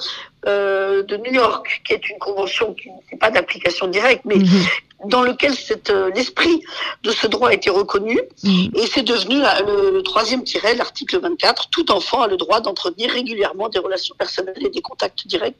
euh, 0.47 1.03
de 1.03 1.17
New 1.17 1.33
York, 1.33 1.83
qui 1.87 1.95
est 1.95 2.11
une 2.11 2.19
convention 2.19 2.75
qui 2.75 2.89
n'est 2.89 3.19
pas 3.19 3.31
d'application 3.31 3.87
directe, 3.89 4.23
mais 4.25 4.37
mhm 4.37 4.67
dans 5.07 5.23
lequel 5.23 5.53
euh, 5.91 6.11
l'esprit 6.15 6.61
de 7.05 7.11
ce 7.11 7.27
droit 7.27 7.51
a 7.51 7.55
été 7.55 7.71
reconnu. 7.71 8.21
Mm. 8.43 8.67
Et 8.75 8.87
c'est 8.93 9.03
devenu 9.03 9.37
le, 9.37 10.03
troisième 10.03 10.43
tiret, 10.43 10.75
l'article 10.75 11.21
24. 11.21 11.69
Tout 11.71 11.91
enfant 11.93 12.23
a 12.23 12.27
le 12.27 12.37
droit 12.37 12.61
d'entretenir 12.61 13.11
régulièrement 13.11 13.69
des 13.69 13.79
relations 13.79 14.15
personnelles 14.19 14.55
et 14.61 14.71
des 14.71 14.81
contacts 14.81 15.27
directs 15.27 15.57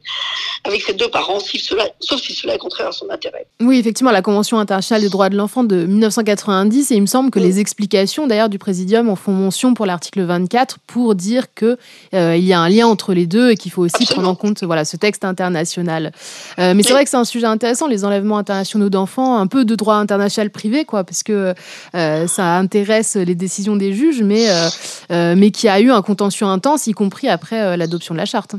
avec 0.65 0.81
ses 0.81 0.93
deux 0.93 1.09
parents, 1.09 1.39
si 1.39 1.57
cela, 1.59 1.87
sauf 2.01 2.21
si 2.21 2.33
cela 2.33 2.55
est 2.55 2.57
contraire 2.57 2.87
à 2.87 2.91
son 2.91 3.09
intérêt. 3.09 3.47
Oui, 3.61 3.79
effectivement, 3.79 4.11
la 4.11 4.21
Convention 4.21 4.59
internationale 4.59 5.01
des 5.01 5.09
droits 5.09 5.29
de 5.29 5.37
l'enfant 5.37 5.63
de 5.63 5.85
1990. 5.85 6.91
Et 6.91 6.95
il 6.95 7.01
me 7.01 7.07
semble 7.07 7.31
que 7.31 7.39
les 7.39 7.59
explications 7.59 8.27
d'ailleurs 8.27 8.49
du 8.49 8.59
Présidium 8.59 9.09
en 9.09 9.15
font 9.15 9.31
mention 9.31 9.73
pour 9.73 9.85
l'article 9.85 10.23
24 10.23 10.79
pour 10.85 11.15
dire 11.15 11.53
qu'il 11.53 11.77
euh, 12.13 12.35
il 12.35 12.43
y 12.43 12.53
a 12.53 12.59
un 12.59 12.69
lien 12.69 12.87
entre 12.87 13.13
les 13.13 13.25
deux 13.25 13.51
et 13.51 13.57
qu'il 13.57 13.71
faut 13.71 13.83
aussi 13.83 14.05
prendre 14.05 14.27
en 14.27 14.35
compte 14.35 14.63
voilà, 14.63 14.83
ce 14.83 14.97
texte 14.97 15.23
international. 15.23 16.11
Euh, 16.57 16.73
mais 16.73 16.83
c'est 16.83 16.93
vrai 16.93 17.03
que 17.03 17.09
c'est 17.09 17.17
un 17.17 17.23
sujet 17.23 17.45
intéressant, 17.45 17.87
les 17.87 18.03
enlèvements 18.03 18.37
internationaux 18.37 18.89
d'enfants 18.89 19.28
un 19.37 19.47
peu 19.47 19.65
de 19.65 19.75
droit 19.75 19.95
international 19.95 20.49
privé, 20.49 20.85
quoi, 20.85 21.03
parce 21.03 21.23
que 21.23 21.53
euh, 21.95 22.27
ça 22.27 22.57
intéresse 22.57 23.15
les 23.15 23.35
décisions 23.35 23.75
des 23.75 23.93
juges, 23.93 24.21
mais, 24.21 24.49
euh, 24.49 24.69
euh, 25.11 25.35
mais 25.37 25.51
qui 25.51 25.67
a 25.67 25.79
eu 25.79 25.91
un 25.91 26.01
contentieux 26.01 26.45
intense, 26.45 26.87
y 26.87 26.93
compris 26.93 27.27
après 27.27 27.77
l'adoption 27.77 28.13
de 28.13 28.19
la 28.19 28.25
charte. 28.25 28.55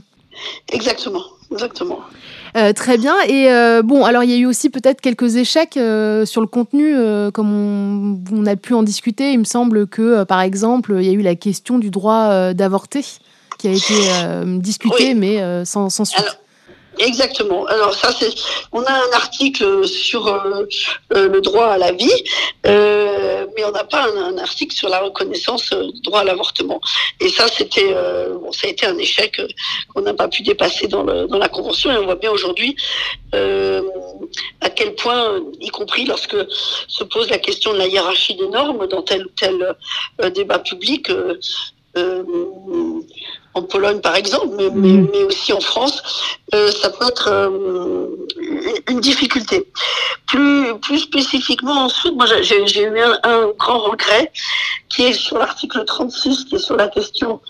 Exactement, 0.72 1.22
exactement. 1.50 2.00
très 2.74 2.98
bien. 2.98 3.14
Et 3.28 3.48
bon, 3.82 4.04
alors 4.04 4.24
il 4.24 4.30
y 4.30 4.34
a 4.34 4.36
eu 4.36 4.46
aussi 4.46 4.70
peut-être 4.70 5.00
quelques 5.00 5.36
échecs 5.36 5.74
sur 5.74 6.40
le 6.40 6.46
contenu, 6.46 6.94
comme 7.32 8.22
on, 8.32 8.46
a 8.46 8.56
pu 8.56 8.74
en 8.74 8.82
discuter. 8.82 9.32
Il 9.32 9.40
me 9.40 9.44
semble 9.44 9.86
que, 9.86 10.24
par 10.24 10.40
exemple, 10.40 10.96
il 10.98 11.06
y 11.06 11.10
a 11.10 11.12
eu 11.12 11.22
la 11.22 11.34
question 11.34 11.78
du 11.78 11.90
droit 11.90 12.54
d'avorter 12.54 13.04
qui 13.58 13.68
a 13.68 13.72
été 13.72 13.94
discutée, 14.58 15.14
mais 15.14 15.64
sans, 15.64 15.90
sans 15.90 16.04
suite 16.04 16.38
Exactement. 17.00 17.64
Alors 17.66 17.95
ça, 17.95 18.12
c'est, 18.12 18.30
on 18.73 18.83
a 18.83 18.92
un 18.92 19.12
article 19.14 19.87
sur 19.87 20.26
euh, 20.26 20.66
euh, 21.14 21.28
le 21.28 21.40
droit 21.40 21.69
à 21.69 21.78
la 21.78 21.92
vie, 21.92 22.25
euh, 22.66 23.47
mais 23.57 23.64
on 23.64 23.71
n'a 23.71 23.85
pas 23.85 24.04
un, 24.04 24.37
article 24.37 24.75
sur 24.75 24.90
la 24.90 25.00
reconnaissance 25.00 25.73
du 25.73 26.00
droit 26.02 26.21
à 26.21 26.25
l'avortement. 26.25 26.80
Et 27.21 27.30
ça, 27.30 27.49
c'était, 27.49 27.95
bon, 28.35 28.52
ça 28.52 28.66
a 28.66 28.71
été 28.71 28.87
un 28.87 28.99
échec 28.99 29.40
qu'on 29.88 30.02
n'a 30.02 30.14
pas 30.14 30.28
pu 30.28 30.42
dépasser 30.42 30.88
dans, 30.88 31.04
la 31.04 31.49
convention. 31.49 31.90
Et 31.90 31.97
on 31.97 32.04
voit 32.04 32.16
bien 32.16 32.30
aujourd'hui 32.30 32.76
à 33.33 34.71
quel 34.71 34.95
point, 34.95 35.40
y 35.61 35.69
compris 35.69 36.04
lorsque 36.04 36.37
se 36.88 37.04
pose 37.04 37.30
la 37.30 37.38
question 37.38 37.73
de 37.73 37.78
la 37.78 37.87
hiérarchie 37.87 38.35
des 38.35 38.49
normes 38.49 38.87
dans 38.88 39.02
tel 39.02 39.26
ou 39.26 39.30
tel 39.37 39.76
débat 40.33 40.59
public, 40.59 41.11
en 43.54 43.62
Pologne 43.62 44.00
par 44.00 44.16
exemple, 44.16 44.49
mais, 44.59 44.69
mm. 44.71 45.09
aussi 45.26 45.52
en 45.52 45.61
France, 45.61 46.02
euh, 46.54 46.71
ça 46.71 46.90
peut 46.90 47.07
être 47.07 47.28
euh, 47.28 48.07
une 48.88 49.00
difficulté. 49.00 49.66
Plus, 50.26 50.78
plus 50.80 50.99
spécifiquement 50.99 51.85
ensuite, 51.85 52.14
moi 52.14 52.26
j'ai 52.26 52.83
eu 52.83 53.00
un, 53.25 53.50
grand 53.59 53.78
regret 53.80 54.30
qui 54.88 55.02
est 55.02 55.12
sur 55.12 55.38
l'article 55.38 55.85
36, 55.85 56.45
qui 56.45 56.57
est 56.57 56.59
sur 56.59 56.76
la 56.76 56.88
question 56.88 57.40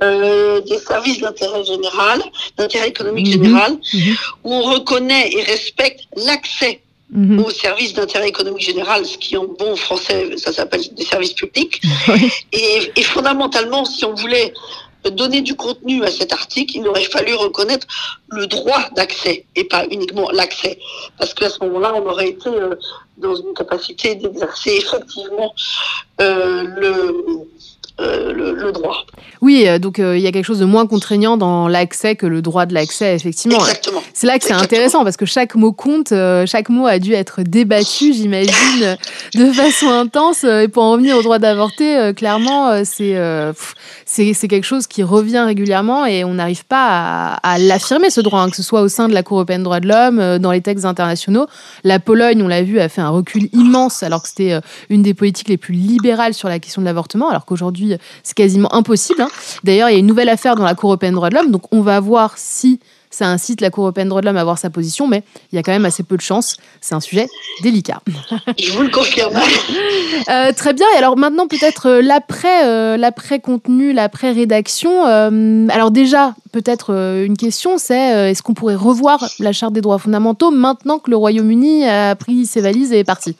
des 0.00 0.78
services 0.78 1.20
d'intérêt 1.20 1.62
général, 1.64 2.20
d'intérêt 2.56 2.88
économique 2.88 3.28
mm-hmm. 3.28 3.44
général, 3.44 3.72
mm-hmm. 3.72 4.16
où 4.42 4.52
on 4.52 4.62
reconnaît 4.62 5.30
et 5.32 5.42
respecte 5.44 6.00
l'accès 6.16 6.80
Mhm. 7.12 7.40
aux 7.40 7.50
services 7.50 7.92
d'intérêt 7.92 8.28
économique 8.28 8.64
général, 8.64 9.04
ce 9.04 9.18
qui 9.18 9.36
en 9.36 9.44
bon 9.44 9.76
français, 9.76 10.30
ça 10.38 10.50
s'appelle 10.50 10.80
des 10.94 11.04
services 11.04 11.34
publics. 11.34 11.82
Et, 12.52 13.02
fondamentalement, 13.02 13.84
si 13.84 14.06
on 14.06 14.14
voulait 14.14 14.54
donner 15.10 15.40
du 15.42 15.54
contenu 15.54 16.04
à 16.04 16.10
cet 16.10 16.32
article, 16.32 16.76
il 16.76 16.88
aurait 16.88 17.04
fallu 17.04 17.34
reconnaître 17.34 17.86
le 18.28 18.46
droit 18.46 18.88
d'accès 18.96 19.46
et 19.56 19.64
pas 19.64 19.84
uniquement 19.90 20.30
l'accès. 20.30 20.78
Parce 21.18 21.34
qu'à 21.34 21.50
ce 21.50 21.62
moment-là, 21.64 21.92
on 21.94 22.06
aurait 22.06 22.28
été 22.28 22.48
euh, 22.48 22.76
dans 23.18 23.34
une 23.34 23.54
capacité 23.54 24.14
d'exercer 24.14 24.70
effectivement 24.70 25.54
euh, 26.20 26.62
le, 26.62 27.24
euh, 28.00 28.32
le, 28.32 28.72
droit. 28.72 29.04
Oui, 29.42 29.64
euh, 29.66 29.78
donc 29.78 29.98
euh, 29.98 30.16
il 30.16 30.22
y 30.22 30.26
a 30.26 30.32
quelque 30.32 30.46
chose 30.46 30.60
de 30.60 30.64
moins 30.64 30.86
contraignant 30.86 31.36
dans 31.36 31.68
l'accès 31.68 32.16
que 32.16 32.24
le 32.24 32.40
droit 32.40 32.64
de 32.64 32.72
l'accès, 32.72 33.14
effectivement. 33.14 33.58
Exactement. 33.58 34.02
C'est 34.14 34.26
là 34.26 34.38
que 34.38 34.44
c'est 34.44 34.54
intéressant 34.54 35.04
parce 35.04 35.18
que 35.18 35.26
chaque 35.26 35.54
mot 35.56 35.72
compte, 35.72 36.14
chaque 36.46 36.70
mot 36.70 36.86
a 36.86 36.98
dû 36.98 37.12
être 37.12 37.42
débattu, 37.42 38.14
j'imagine, 38.14 38.96
de 39.34 39.52
façon 39.52 39.90
intense. 39.90 40.44
Et 40.44 40.68
pour 40.68 40.84
en 40.84 40.92
revenir 40.92 41.18
au 41.18 41.22
droit 41.22 41.38
d'avorter, 41.38 42.12
clairement, 42.16 42.82
c'est 42.84 43.16
c'est 44.06 44.48
quelque 44.48 44.64
chose 44.64 44.86
qui 44.86 45.02
revient 45.02 45.44
régulièrement 45.46 46.06
et 46.06 46.24
on 46.24 46.34
n'arrive 46.34 46.64
pas 46.64 47.38
à, 47.42 47.58
l'affirmer 47.58 48.10
ce 48.10 48.20
droit, 48.20 48.40
hein, 48.40 48.50
que 48.50 48.56
ce 48.56 48.62
soit 48.62 48.80
au 48.80 48.88
sein 48.88 49.08
de 49.08 49.14
la 49.14 49.22
Cour 49.22 49.38
européenne 49.38 49.60
des 49.60 49.64
droits 49.64 49.80
de 49.80 49.88
l'homme, 49.88 50.38
dans 50.38 50.52
les 50.52 50.60
textes 50.60 50.84
internationaux. 50.84 51.46
La 51.84 51.98
Pologne, 51.98 52.42
on 52.42 52.48
l'a 52.48 52.62
vu, 52.62 52.80
a 52.80 52.88
fait 52.88 53.00
un 53.00 53.10
recul 53.10 53.48
immense 53.52 54.02
alors 54.02 54.22
que 54.22 54.28
c'était 54.28 54.60
une 54.88 55.02
des 55.02 55.14
politiques 55.14 55.48
les 55.48 55.56
plus 55.56 55.74
libérales 55.74 56.34
sur 56.34 56.48
la 56.48 56.58
question 56.58 56.80
de 56.80 56.86
l'avortement, 56.86 57.28
alors 57.28 57.44
qu'aujourd'hui 57.44 57.91
c'est 58.22 58.34
quasiment 58.34 58.72
impossible. 58.74 59.22
Hein. 59.22 59.28
D'ailleurs, 59.64 59.90
il 59.90 59.92
y 59.92 59.96
a 59.96 59.98
une 59.98 60.06
nouvelle 60.06 60.28
affaire 60.28 60.56
dans 60.56 60.64
la 60.64 60.74
Cour 60.74 60.90
européenne 60.90 61.12
des 61.12 61.16
droits 61.16 61.30
de 61.30 61.34
l'homme, 61.34 61.50
donc 61.50 61.72
on 61.72 61.80
va 61.80 62.00
voir 62.00 62.34
si 62.36 62.80
ça 63.12 63.28
incite 63.28 63.60
la 63.60 63.70
Cour 63.70 63.84
européenne 63.84 64.06
des 64.06 64.10
droits 64.10 64.20
de 64.22 64.26
l'homme 64.26 64.36
à 64.36 64.40
avoir 64.40 64.58
sa 64.58 64.70
position, 64.70 65.06
mais 65.06 65.22
il 65.52 65.56
y 65.56 65.58
a 65.58 65.62
quand 65.62 65.72
même 65.72 65.84
assez 65.84 66.02
peu 66.02 66.16
de 66.16 66.22
chance. 66.22 66.56
C'est 66.80 66.94
un 66.94 67.00
sujet 67.00 67.28
délicat. 67.62 68.00
Je 68.58 68.72
vous 68.72 68.82
le 68.82 68.88
confirme. 68.88 69.34
Euh, 70.28 70.52
très 70.52 70.72
bien. 70.72 70.86
Et 70.94 70.98
alors 70.98 71.16
maintenant, 71.16 71.48
peut-être 71.48 71.88
euh, 71.88 72.02
l'après, 72.02 72.66
euh, 72.66 72.96
l'après 72.96 73.40
contenu, 73.40 73.92
l'après 73.92 74.30
rédaction. 74.30 75.04
alors 75.04 75.90
déjà, 75.90 76.34
peut-être 76.52 76.90
une 77.24 77.36
question, 77.36 77.78
c'est 77.78 78.30
est-ce 78.30 78.42
qu'on 78.42 78.54
pourrait 78.54 78.76
revoir 78.76 79.24
la 79.40 79.52
Charte 79.52 79.72
des 79.72 79.80
droits 79.80 79.98
fondamentaux 79.98 80.50
maintenant 80.50 80.98
que 80.98 81.10
le 81.10 81.16
Royaume-Uni 81.16 81.88
a 81.88 82.14
pris 82.14 82.46
ses 82.46 82.60
valises 82.60 82.92
et 82.92 83.00
est 83.00 83.04
parti? 83.04 83.36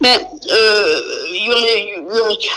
Mais 0.00 0.16
euh, 0.50 1.00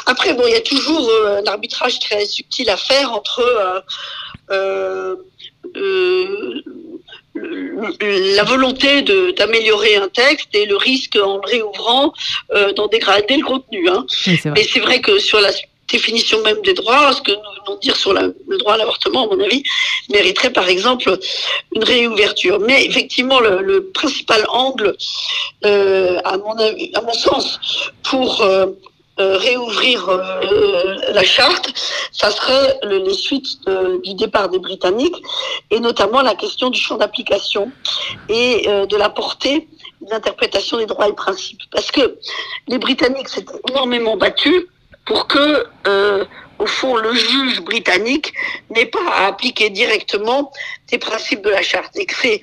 après, 0.05 0.33
bon, 0.33 0.43
il 0.45 0.53
y 0.53 0.55
a 0.55 0.61
toujours 0.61 1.09
euh, 1.09 1.41
un 1.41 1.47
arbitrage 1.47 1.99
très 1.99 2.25
subtil 2.25 2.69
à 2.69 2.77
faire 2.77 3.11
entre 3.11 3.83
euh, 4.51 5.15
la 7.35 8.43
volonté 8.43 9.01
d'améliorer 9.01 9.95
un 9.95 10.09
texte 10.09 10.49
et 10.53 10.65
le 10.65 10.77
risque 10.77 11.15
en 11.15 11.37
le 11.37 11.47
réouvrant 11.47 12.13
d'en 12.75 12.87
dégrader 12.87 13.37
le 13.37 13.45
contenu. 13.45 13.89
Hein. 13.89 14.05
Mais 14.45 14.63
c'est 14.63 14.81
vrai 14.81 15.01
que 15.01 15.17
sur 15.17 15.39
la 15.39 15.49
définition 15.91 16.41
même 16.41 16.61
des 16.61 16.73
droits, 16.73 17.13
ce 17.13 17.21
que 17.21 17.31
nous 17.31 17.63
venons 17.65 17.75
de 17.75 17.81
dire 17.81 17.95
sur 17.95 18.13
le 18.13 18.57
droit 18.57 18.73
à 18.73 18.77
l'avortement, 18.77 19.23
à 19.25 19.35
mon 19.35 19.43
avis, 19.43 19.63
mériterait 20.09 20.51
par 20.51 20.67
exemple 20.67 21.17
une 21.75 21.83
réouverture. 21.83 22.59
Mais 22.59 22.85
effectivement, 22.85 23.39
le, 23.39 23.91
principal 23.93 24.45
angle, 24.49 24.95
euh, 25.65 26.19
à, 26.23 26.37
mon 26.37 26.55
à 26.55 27.01
mon 27.01 27.13
sens, 27.13 27.59
pour 28.03 28.41
euh, 28.41 28.67
euh, 29.19 29.37
réouvrir 29.37 30.09
la 31.13 31.23
charte, 31.23 31.73
ça 32.11 32.31
serait 32.31 32.79
les 32.83 33.13
suites 33.13 33.59
du 34.03 34.13
départ 34.15 34.49
des 34.49 34.59
Britanniques, 34.59 35.21
et 35.69 35.79
notamment 35.79 36.21
la 36.21 36.35
question 36.35 36.69
du 36.69 36.79
champ 36.79 36.97
d'application 36.97 37.71
et 38.29 38.67
de 38.67 38.95
la 38.95 39.09
portée 39.09 39.67
d'interprétation 40.09 40.77
des 40.77 40.87
droits 40.87 41.07
et 41.07 41.13
principes. 41.13 41.61
Parce 41.71 41.91
que 41.91 42.17
les 42.67 42.79
Britanniques 42.79 43.29
s'étaient 43.29 43.61
énormément 43.69 44.17
battus 44.17 44.65
pour 45.05 45.27
que, 45.27 45.65
euh, 45.87 46.25
au 46.59 46.65
fond, 46.65 46.95
le 46.95 47.13
juge 47.13 47.61
britannique 47.61 48.33
n'ait 48.69 48.85
pas 48.85 48.99
à 49.11 49.27
appliquer 49.27 49.69
directement 49.69 50.51
des 50.91 50.97
principes 50.97 51.41
de 51.41 51.49
la 51.49 51.61
charte 51.61 51.95
et 51.95 52.05
que 52.05 52.15
ces 52.15 52.41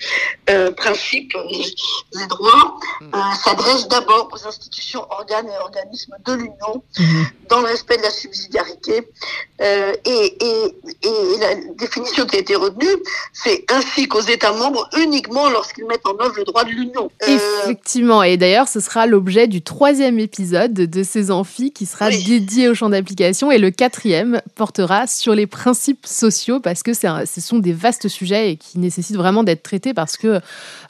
euh, 0.51 0.71
principes, 0.73 1.35
les, 1.51 2.27
droits, 2.27 2.79
mm. 3.01 3.15
euh, 3.15 3.19
s'adressent 3.45 3.89
d'abord 3.89 4.29
aux 4.33 4.47
institutions, 4.47 5.07
organes 5.11 5.49
et 5.49 5.59
organismes 5.63 6.17
de 6.27 6.33
l'Union 6.33 6.83
mm-hmm. 6.97 7.25
dans 7.51 7.61
le 7.61 7.67
respect 7.67 7.99
de 7.99 8.03
la 8.03 8.11
subsidiarité. 8.11 9.09
Euh, 9.61 9.93
et, 10.05 10.37
et, 10.43 10.75
et, 11.03 11.39
la 11.41 11.55
définition 11.75 12.27
qui 12.27 12.37
a 12.37 12.39
été 12.39 12.57
retenue, 12.57 12.87
c'est 13.33 13.65
ainsi 13.71 14.09
qu'aux 14.09 14.21
États 14.21 14.53
membres 14.53 14.89
uniquement 14.97 15.49
lorsqu'ils 15.51 15.87
mettent 15.87 16.07
en 16.07 16.19
œuvre 16.19 16.35
le 16.37 16.45
droit 16.45 16.65
de 16.65 16.71
l'Union. 16.71 17.11
Effectivement, 17.27 18.23
et 18.23 18.37
d'ailleurs, 18.37 18.69
ce 18.69 18.81
sera 18.81 19.07
l'objet 19.07 19.47
du 19.47 19.63
troisième 19.63 20.19
épisode 20.19 20.73
de 20.73 21.03
ces 21.03 21.31
amphis 21.31 21.73
qui 21.73 21.87
sera 21.87 22.11
dédié 22.11 22.69
au 22.69 22.75
champ 22.75 22.89
d'application 22.89 23.51
et 23.51 23.59
le 23.59 23.71
quatrième 23.71 24.41
portera 24.55 25.07
sur 25.07 25.35
les 25.35 25.47
principes 25.47 26.07
sociaux 26.07 26.61
parce 26.61 26.83
que 26.83 26.93
ce 26.95 27.41
sont 27.41 27.59
des 27.59 27.73
vastes 27.73 28.09
sujets 28.09 28.38
et 28.47 28.57
qui 28.57 28.79
nécessite 28.79 29.17
vraiment 29.17 29.43
d'être 29.43 29.63
traité 29.63 29.95
parce 29.95 30.17
que 30.17 30.41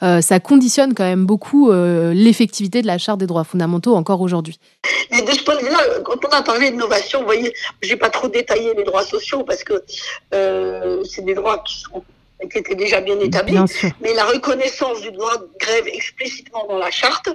euh, 0.03 0.21
ça 0.21 0.39
conditionne 0.39 0.93
quand 0.93 1.03
même 1.03 1.25
beaucoup 1.25 1.71
euh, 1.71 2.13
l'effectivité 2.13 2.81
de 2.81 2.87
la 2.87 2.97
Charte 2.97 3.19
des 3.19 3.27
droits 3.27 3.43
fondamentaux 3.43 3.95
encore 3.95 4.21
aujourd'hui. 4.21 4.59
Et 5.11 5.21
de 5.21 5.31
ce 5.31 5.43
point 5.43 5.55
de 5.55 5.61
vue-là, 5.61 5.79
quand 6.03 6.17
on 6.25 6.29
a 6.29 6.41
parlé 6.41 6.71
d'innovation, 6.71 7.19
vous 7.19 7.25
voyez, 7.25 7.53
je 7.81 7.89
n'ai 7.89 7.95
pas 7.95 8.09
trop 8.09 8.27
détaillé 8.27 8.73
les 8.75 8.83
droits 8.83 9.03
sociaux 9.03 9.43
parce 9.43 9.63
que 9.63 9.83
euh, 10.33 11.03
c'est 11.03 11.23
des 11.23 11.33
droits 11.33 11.63
qui 11.65 11.79
sont 11.79 12.03
qui 12.47 12.57
était 12.57 12.75
déjà 12.75 13.01
bien 13.01 13.19
établi, 13.19 13.55
mais 14.01 14.13
la 14.13 14.23
reconnaissance 14.25 15.01
du 15.01 15.11
droit 15.11 15.37
de 15.37 15.49
grève 15.59 15.87
explicitement 15.87 16.65
dans 16.69 16.77
la 16.77 16.89
charte 16.89 17.29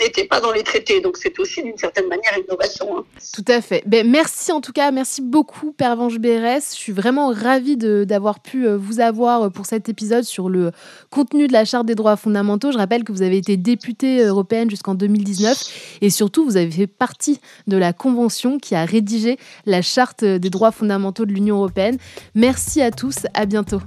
n'était 0.00 0.24
pas 0.24 0.40
dans 0.40 0.50
les 0.50 0.64
traités. 0.64 1.00
Donc 1.00 1.16
c'est 1.16 1.38
aussi 1.38 1.62
d'une 1.62 1.78
certaine 1.78 2.08
manière 2.08 2.32
une 2.36 2.44
innovation. 2.44 2.98
Hein. 2.98 3.04
Tout 3.32 3.44
à 3.46 3.60
fait. 3.60 3.82
Ben, 3.86 4.08
merci 4.08 4.50
en 4.50 4.60
tout 4.60 4.72
cas, 4.72 4.90
merci 4.90 5.22
beaucoup 5.22 5.72
Pervenche 5.72 6.18
Bérès. 6.18 6.74
Je 6.74 6.80
suis 6.80 6.92
vraiment 6.92 7.28
ravie 7.28 7.76
d'avoir 7.76 8.40
pu 8.40 8.66
euh, 8.66 8.76
vous 8.76 9.00
avoir 9.00 9.42
euh, 9.42 9.50
pour 9.50 9.66
cet 9.66 9.88
épisode 9.88 10.24
sur 10.24 10.48
le 10.48 10.72
contenu 11.10 11.46
de 11.46 11.52
la 11.52 11.64
charte 11.64 11.86
des 11.86 11.94
droits 11.94 12.16
fondamentaux. 12.16 12.72
Je 12.72 12.78
rappelle 12.78 13.04
que 13.04 13.12
vous 13.12 13.22
avez 13.22 13.36
été 13.36 13.56
députée 13.56 14.24
européenne 14.24 14.68
jusqu'en 14.68 14.94
2019 14.94 15.98
et 16.00 16.10
surtout 16.10 16.44
vous 16.44 16.56
avez 16.56 16.70
fait 16.70 16.86
partie 16.88 17.40
de 17.68 17.76
la 17.76 17.92
convention 17.92 18.58
qui 18.58 18.74
a 18.74 18.84
rédigé 18.84 19.38
la 19.66 19.82
charte 19.82 20.24
des 20.24 20.50
droits 20.50 20.72
fondamentaux 20.72 21.24
de 21.24 21.32
l'Union 21.32 21.56
européenne. 21.56 21.98
Merci 22.34 22.82
à 22.82 22.90
tous, 22.90 23.26
à 23.34 23.46
bientôt. 23.46 23.80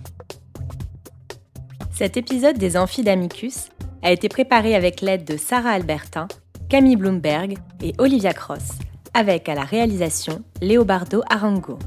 Cet 1.93 2.17
épisode 2.17 2.57
des 2.57 2.75
Amphidamicus 2.75 3.69
a 4.01 4.11
été 4.11 4.27
préparé 4.27 4.73
avec 4.73 5.01
l'aide 5.01 5.25
de 5.25 5.37
Sarah 5.37 5.73
Albertin, 5.73 6.27
Camille 6.67 6.95
Bloomberg 6.95 7.59
et 7.83 7.93
Olivia 7.99 8.33
Cross, 8.33 8.79
avec 9.13 9.47
à 9.47 9.53
la 9.53 9.61
réalisation 9.61 10.41
Léobardo 10.59 11.21
Arango. 11.29 11.77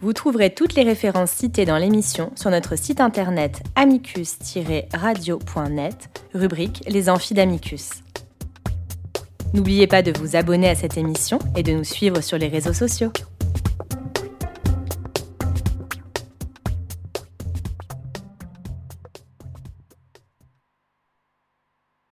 Vous 0.00 0.12
trouverez 0.12 0.54
toutes 0.54 0.76
les 0.76 0.84
références 0.84 1.32
citées 1.32 1.64
dans 1.64 1.76
l'émission 1.76 2.30
sur 2.36 2.50
notre 2.50 2.78
site 2.78 3.00
internet 3.00 3.64
amicus-radio.net, 3.74 6.08
rubrique 6.32 6.84
Les 6.86 7.10
Amphidamicus. 7.10 8.04
N'oubliez 9.54 9.88
pas 9.88 10.02
de 10.02 10.16
vous 10.16 10.36
abonner 10.36 10.68
à 10.68 10.76
cette 10.76 10.96
émission 10.96 11.40
et 11.56 11.64
de 11.64 11.72
nous 11.72 11.82
suivre 11.82 12.20
sur 12.20 12.38
les 12.38 12.46
réseaux 12.46 12.74
sociaux. 12.74 13.10